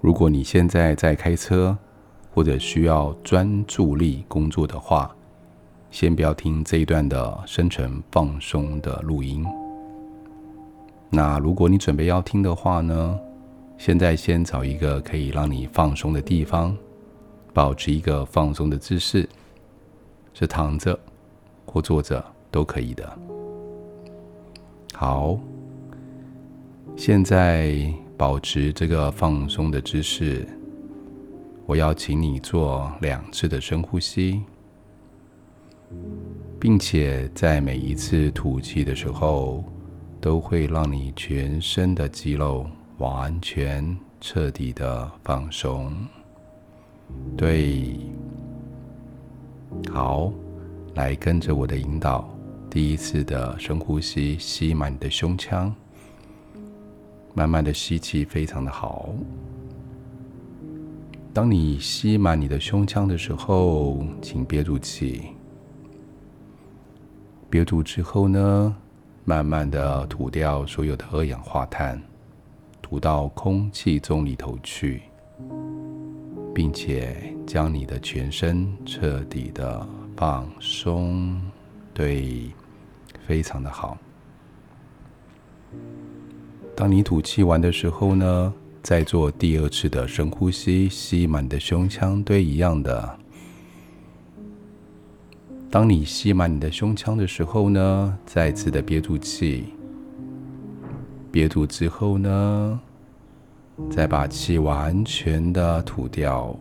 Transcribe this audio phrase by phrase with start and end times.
[0.00, 1.76] 如果你现在在开车，
[2.32, 5.14] 或者需要专注力工作的话，
[5.90, 9.46] 先不要听这一段的深层放松的录音。
[11.10, 13.18] 那如果你准备要听的话呢，
[13.78, 16.76] 现在先找一个可以让你放松的地方，
[17.52, 19.28] 保持一个放松的姿势，
[20.32, 20.98] 是躺着
[21.64, 23.18] 或坐着都可以的。
[24.92, 25.38] 好，
[26.96, 30.46] 现在保持这个放松的姿势。
[31.66, 34.42] 我要请你做两次的深呼吸，
[36.60, 39.64] 并且在每一次吐气的时候，
[40.20, 42.66] 都会让你全身的肌肉
[42.98, 45.92] 完全彻底的放松。
[47.36, 47.98] 对，
[49.90, 50.32] 好，
[50.94, 52.28] 来跟着我的引导，
[52.70, 55.74] 第一次的深呼吸，吸满你的胸腔，
[57.34, 59.10] 慢慢的吸气，非常的好。
[61.32, 65.22] 当你吸满你的胸腔的时候，请憋住气。
[67.50, 68.76] 憋住之后呢，
[69.24, 72.00] 慢慢的吐掉所有的二氧化碳，
[72.80, 75.02] 吐到空气中里头去，
[76.54, 79.84] 并且将你的全身彻底的
[80.16, 81.40] 放松。
[81.92, 82.48] 对，
[83.26, 83.98] 非常的好。
[86.76, 93.16] 当你吐气完的时候呢，再做第二次的深呼吸，吸满你的胸腔，对，一样的。
[95.70, 99.66] 当你吸满你的胸腔的时候呢，再次的憋住气。
[101.30, 102.80] 憋住之后呢，
[103.90, 106.56] 再把气完全的吐掉。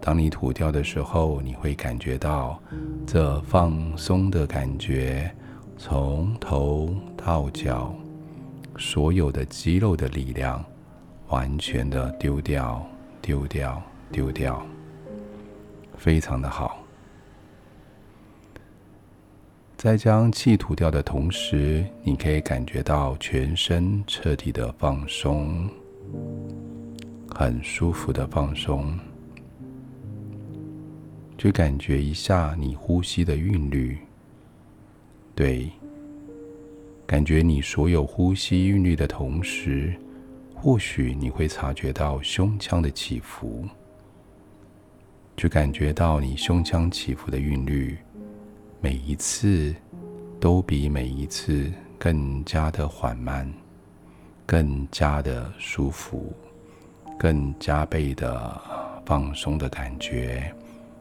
[0.00, 2.60] 当你吐掉的时候，你会感觉到
[3.06, 5.32] 这放松的感觉，
[5.76, 7.94] 从头到脚。
[8.78, 10.64] 所有的肌肉的力量，
[11.28, 12.84] 完全的丢掉、
[13.20, 14.66] 丢掉、丢掉，
[15.96, 16.78] 非常的好。
[19.76, 25.68] 在将气吐掉的同时，你可以感觉到全身彻底的放松，
[27.28, 28.98] 很舒服的放松。
[31.36, 33.98] 去感觉一下你呼吸的韵律，
[35.34, 35.68] 对。
[37.12, 39.94] 感觉你所有呼吸韵律的同时，
[40.54, 43.68] 或许你会察觉到胸腔的起伏，
[45.36, 47.98] 去感觉到你胸腔起伏的韵律，
[48.80, 49.74] 每一次
[50.40, 53.46] 都比每一次更加的缓慢，
[54.46, 56.32] 更加的舒服，
[57.18, 58.58] 更加倍的
[59.04, 60.50] 放松的感觉，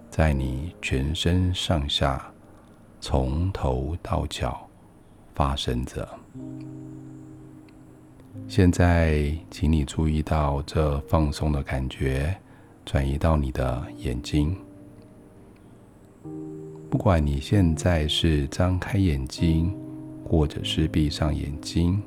[0.10, 2.30] 在你全身上下，
[3.00, 4.68] 从头到脚。
[5.34, 6.08] 发生着。
[8.48, 12.36] 现在，请你注意到这放松的感觉，
[12.86, 14.56] 转移到你的眼睛。
[16.90, 19.74] 不管你现在是张开眼睛，
[20.26, 22.02] 或者是闭上眼睛，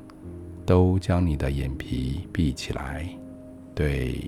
[0.65, 3.09] 都将你的眼皮闭起来。
[3.73, 4.19] 对，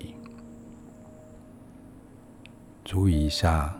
[2.83, 3.79] 注意一下。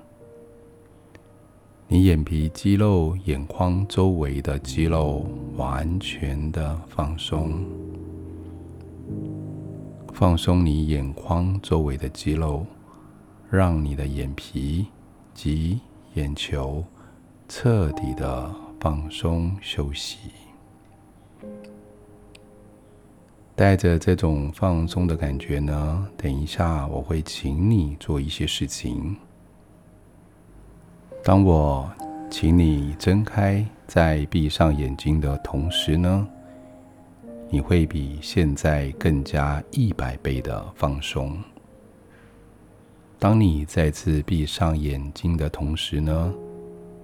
[1.90, 5.26] 你眼皮肌肉、眼眶周围的肌肉
[5.56, 7.64] 完全的放松，
[10.14, 12.66] 放松你眼眶周围的肌肉，
[13.50, 14.88] 让你的眼皮
[15.34, 15.80] 及
[16.16, 16.84] 眼球
[17.48, 20.18] 彻底的放松休息。
[23.56, 29.16] 带着这种放松的感觉呢，等一下我会请你做一些事情。
[31.24, 31.90] 当我
[32.30, 36.28] 请你睁开，再闭上眼睛的同时呢，
[37.50, 41.38] 你会比现在更加一百倍的放松。
[43.20, 46.34] 当你再次闭上眼睛的同时呢，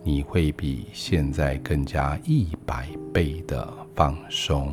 [0.04, 4.72] 你会比现在更加一百倍的放松。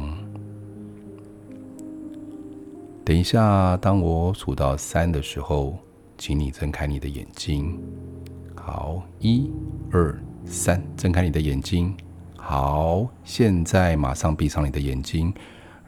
[3.04, 5.76] 等一下，当我数到三的时候，
[6.18, 7.76] 请你睁开你的眼睛。
[8.72, 9.50] 好，一、
[9.90, 11.92] 二、三，睁开你的眼睛。
[12.36, 15.34] 好，现在马上闭上你的眼睛，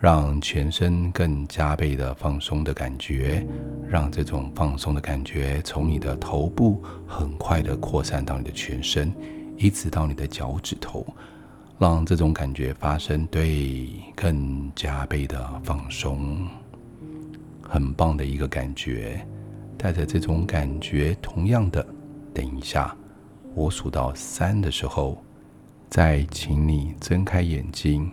[0.00, 3.46] 让全身更加倍的放松的感觉，
[3.88, 9.14] 让这种放松的感觉从你的头部很快的扩散到你的全身，
[9.56, 11.06] 一直到你的脚趾头，
[11.78, 16.48] 让这种感觉发生，对，更加倍的放松，
[17.62, 19.24] 很棒的一个感觉。
[19.78, 21.86] 带着这种感觉，同样的。
[22.34, 22.96] 等一下，
[23.54, 25.22] 我数到三的时候，
[25.90, 28.10] 再请你睁开眼睛，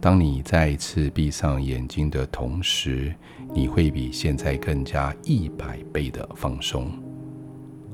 [0.00, 3.14] 当你再一次闭上眼睛的同时，
[3.54, 6.92] 你会比现在更加一百倍的放松，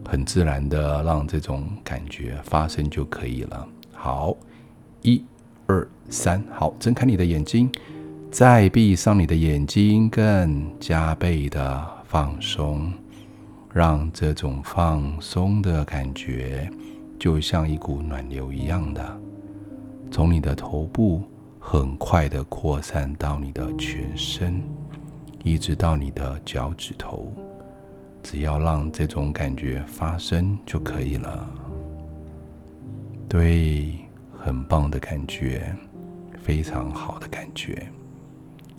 [0.05, 3.69] 很自然的让这种感觉发生就可以了。
[3.93, 4.37] 好，
[5.03, 5.25] 一、
[5.67, 7.71] 二、三，好，睁开你的眼睛，
[8.31, 12.93] 再闭上你的眼睛，更加倍的放松，
[13.75, 16.71] 让这种放松的感觉
[17.19, 19.21] 就像一股暖流一样的，
[20.11, 21.23] 从你的头部。
[21.67, 24.63] 很快的扩散到你的全身，
[25.43, 27.33] 一直到你的脚趾头，
[28.23, 31.49] 只要让这种感觉发生就可以了。
[33.27, 33.95] 对，
[34.39, 35.75] 很棒的感觉，
[36.39, 37.89] 非常好的感觉，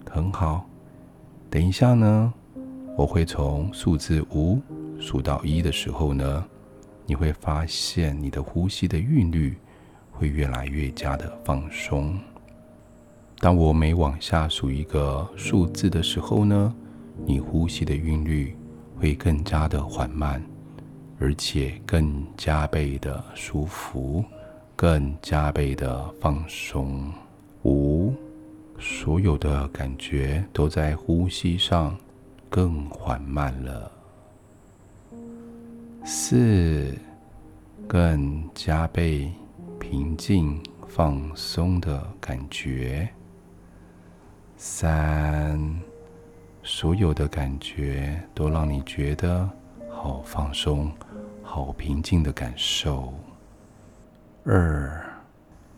[0.08, 0.70] 很好。
[1.50, 2.32] 等一下呢，
[2.96, 4.62] 我会从数字五
[5.00, 6.46] 数到一的时候呢，
[7.06, 9.58] 你会发现你的呼吸的韵律
[10.12, 12.18] 会越来越加的放松。
[13.40, 16.74] 当我每往下数一个数字的时候呢，
[17.26, 18.56] 你呼吸的韵律
[18.98, 20.42] 会更加的缓慢，
[21.20, 24.24] 而且更加倍的舒服，
[24.76, 27.12] 更加倍的放松。
[27.64, 28.14] 五，
[28.80, 31.96] 所有的感觉都在呼吸上
[32.50, 33.92] 更缓慢了。
[36.08, 36.96] 四，
[37.88, 39.28] 更加倍
[39.80, 43.10] 平静放松的感觉。
[44.56, 45.60] 三，
[46.62, 49.50] 所有的感觉都让你觉得
[49.90, 50.92] 好放松、
[51.42, 53.12] 好平静的感受。
[54.44, 55.04] 二，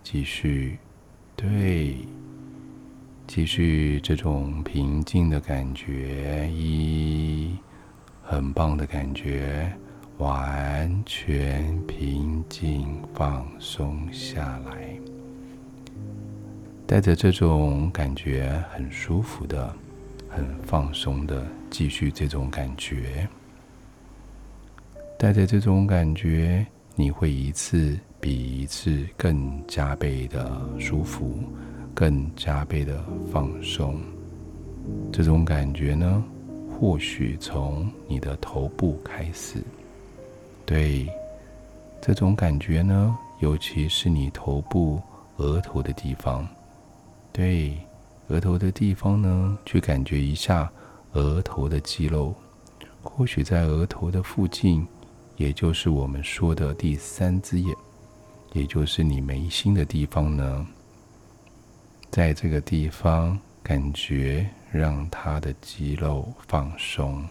[0.04, 0.78] 继续，
[1.38, 2.00] 对，
[3.26, 6.50] 继续这种平静的感觉。
[6.52, 7.58] 一，
[8.22, 9.72] 很棒的感觉，
[10.18, 14.90] 完全平静放松下来。
[16.88, 19.74] 带着这种感觉，很舒服的、
[20.30, 23.28] 很放松的，继续这种感觉。
[25.20, 26.66] 带着这种感觉，
[26.96, 31.40] 你会一次比一次更加倍的舒服，
[31.94, 34.00] 更加倍的放松。
[35.12, 36.24] 这种感觉呢，
[36.70, 39.62] 或许从你的头部开始。
[40.68, 41.08] 对，
[42.02, 45.02] 这种感觉呢，尤其是你头部
[45.38, 46.46] 额头的地方。
[47.32, 47.78] 对，
[48.28, 50.70] 额头的地方呢，去感觉一下
[51.14, 52.36] 额头的肌肉，
[53.02, 54.86] 或许在额头的附近，
[55.38, 57.74] 也就是我们说的第三只眼，
[58.52, 60.68] 也就是你眉心的地方呢，
[62.12, 67.26] 在这个地方感觉让它的肌肉放松，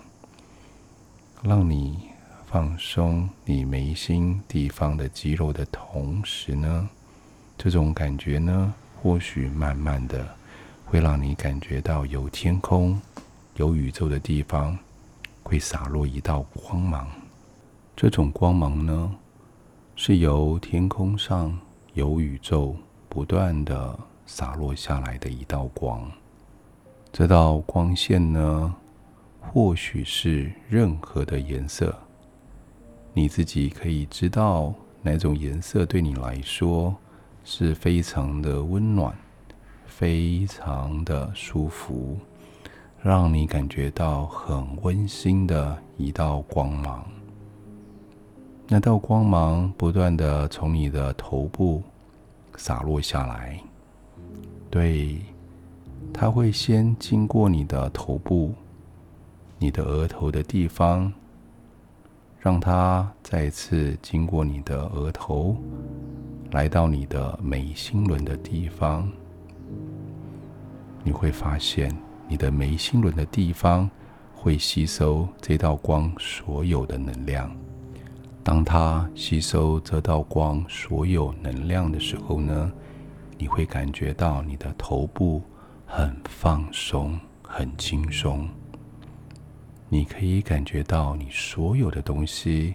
[1.43, 1.99] 让你
[2.47, 6.89] 放松你眉心地方的肌肉的同时呢，
[7.59, 8.75] 这种感觉呢。
[9.03, 10.27] 或许慢慢的
[10.85, 13.01] 会让你感觉到有天空、
[13.55, 14.77] 有宇宙的地方
[15.45, 17.07] 会洒落一道光芒。
[17.95, 19.15] 这种光芒呢，
[19.95, 21.57] 是由天空上
[21.93, 22.75] 有宇宙
[23.09, 26.11] 不断的洒落下来的一道光。
[27.13, 28.75] 这道光线呢，
[29.41, 31.97] 或许是任何的颜色，
[33.19, 36.95] 你自己可以知道哪种颜色对你来说。
[37.49, 39.17] 是非常的温暖，
[39.87, 42.19] 非常的舒服，
[43.01, 47.07] 让你感觉到很温馨的一道光芒。
[48.67, 51.81] 那道光芒不断的从你的头部
[52.57, 53.61] 洒落下来，
[54.69, 55.21] 对，
[56.13, 58.53] 它会先经过你的头部，
[59.57, 61.13] 你的额头的地方，
[62.39, 65.57] 让它再次经过你的额头。
[66.53, 69.11] 来到你的眉心轮的地方，
[71.03, 71.95] 你会发现
[72.29, 73.91] 你的眉心轮的地方
[74.33, 77.51] 会吸收这道光所有的能量。
[78.45, 82.73] 当它吸收这道光所有能量的时候呢，
[83.37, 85.43] 你会感觉到你的头部
[85.85, 88.49] 很放松、很轻松。
[89.89, 92.75] 你可以感觉到你所有的东西。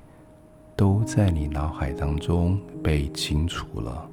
[0.73, 4.09] 都在你脑海当中被清除了，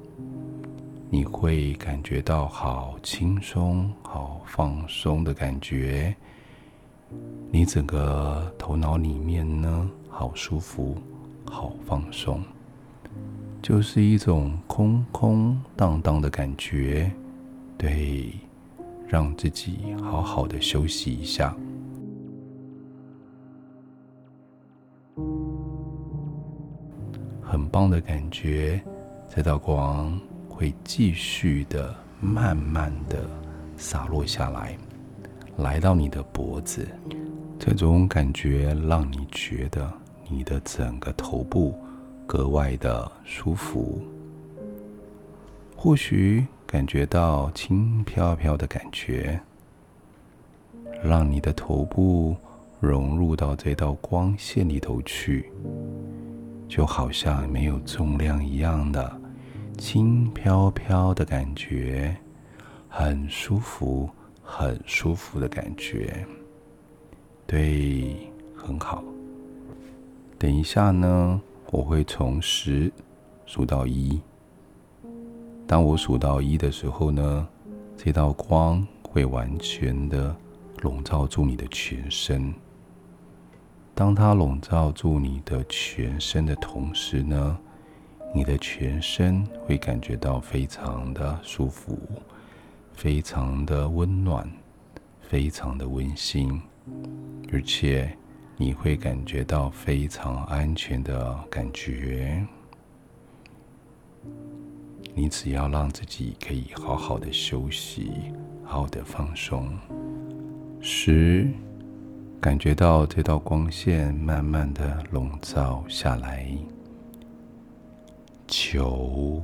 [1.09, 6.15] 你会感觉到好轻松、好放松的感觉。
[7.49, 10.95] 你整个头脑里面呢，好舒服、
[11.49, 12.43] 好放松，
[13.63, 17.11] 就是一种空空荡荡的感觉。
[17.79, 18.31] 对，
[19.07, 21.55] 让自己好好的休息一下。
[27.49, 28.79] 很棒的感觉，
[29.27, 33.27] 这道光会继续的慢慢的
[33.75, 34.77] 洒落下来，
[35.57, 36.87] 来到你的脖子。
[37.57, 39.91] 这种感觉让你觉得
[40.27, 41.73] 你的整个头部
[42.27, 43.99] 格外的舒服。
[45.75, 49.41] 或许感觉到轻飘飘的感觉，
[51.03, 52.35] 让你的头部
[52.79, 55.51] 融入到这道光线里头去，
[56.69, 59.21] 就好像没有重量一样的
[59.75, 62.15] 轻飘飘的感觉，
[62.87, 64.07] 很舒服，
[64.43, 66.23] 很舒服的感觉。
[67.47, 68.15] 对，
[68.55, 69.03] 很好。
[70.37, 72.91] 等一下呢，我会从十
[73.47, 74.21] 数到一。
[75.65, 77.47] 当我数到一的时候呢，
[77.97, 80.35] 这道光会完全的
[80.81, 82.53] 笼罩住你的全身。
[83.93, 87.57] 当它笼罩住你的全身的同时呢，
[88.33, 91.97] 你的全身会感觉到非常的舒服，
[92.93, 94.49] 非常的温暖，
[95.21, 96.61] 非常的温馨，
[97.51, 98.15] 而且
[98.55, 102.45] 你会感觉到非常安全的感觉。
[105.13, 108.11] 你只要让自己可以好好的休息，
[108.63, 109.67] 好好的放松。
[110.79, 111.51] 十，
[112.41, 116.47] 感觉到这道光线慢慢的笼罩下来。
[118.47, 119.43] 球，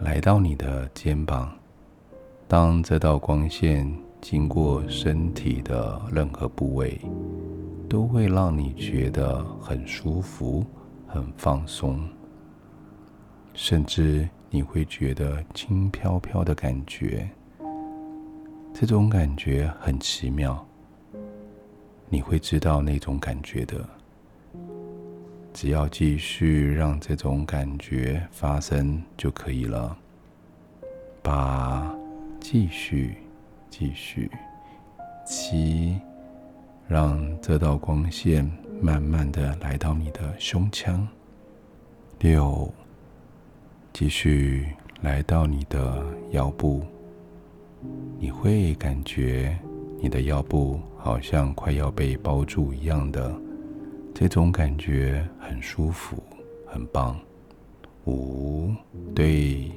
[0.00, 1.54] 来到你的肩膀。
[2.48, 6.98] 当这道光线经过身体的任何部位，
[7.90, 10.64] 都会让你觉得很舒服、
[11.06, 12.08] 很放松。
[13.52, 17.28] 甚至你会觉得轻飘飘的感觉，
[18.72, 20.66] 这种感觉很奇妙。
[22.14, 23.84] 你会知道那种感觉的，
[25.52, 29.98] 只要继续让这种感觉发生就可以了。
[31.24, 31.92] 八，
[32.38, 33.16] 继续，
[33.68, 34.30] 继续。
[35.26, 35.98] 七，
[36.86, 38.48] 让这道光线
[38.80, 41.04] 慢慢的来到你的胸腔。
[42.20, 42.72] 六。
[43.92, 44.68] 继续
[45.00, 46.84] 来到你的腰部，
[48.20, 49.58] 你会感觉
[50.04, 53.34] 你的腰部好像快要被包住一样的，
[54.12, 56.22] 这种感觉很舒服，
[56.66, 57.18] 很棒。
[58.04, 58.70] 五，
[59.14, 59.72] 对，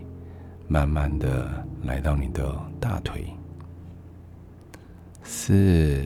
[0.67, 3.25] 慢慢的来到你的大腿。
[5.23, 6.05] 四，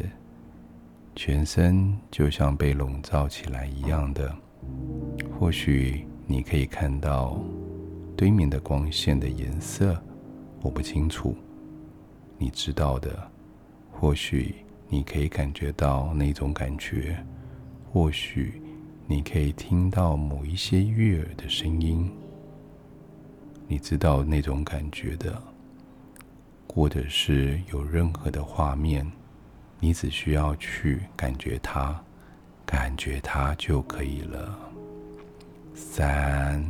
[1.16, 4.32] 全身就像被笼罩起来一样的，
[5.40, 7.40] 或许你可以看到。
[8.16, 10.00] 对面的光线的颜色，
[10.62, 11.36] 我不清楚。
[12.38, 13.31] 你知道的，
[14.02, 14.56] 或许
[14.90, 17.24] 你可以感觉到那种感觉，
[17.94, 18.60] 或许
[19.06, 22.12] 你可以听到某一些悦耳的声音。
[23.68, 25.40] 你知道那种感觉的，
[26.68, 29.06] 或者是有任何的画面，
[29.80, 31.96] 你只需要去感觉它，
[32.66, 34.58] 感觉它就可以了。
[35.76, 36.66] 三。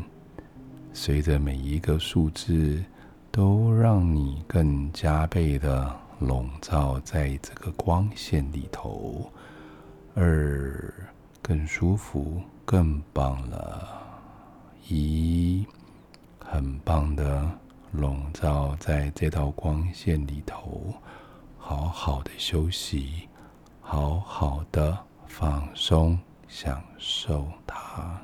[0.92, 2.84] 随着每一个数字，
[3.32, 9.28] 都让你更加倍的笼罩在这个光线里头。
[10.14, 10.94] 二，
[11.42, 14.00] 更舒服，更棒了。
[14.88, 15.66] 一，
[16.40, 17.50] 很棒的
[17.92, 20.94] 笼罩在这道光线里头，
[21.58, 23.28] 好好的休息，
[23.82, 28.22] 好好的放松，享受它。